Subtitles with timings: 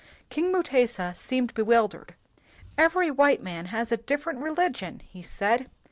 [0.31, 2.15] King Mutesa seemed bewildered.
[2.75, 5.69] ''Every white man has a different religion," he said.